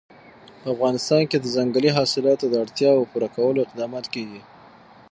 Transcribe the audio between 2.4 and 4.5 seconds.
د اړتیاوو پوره کولو اقدامات کېږي.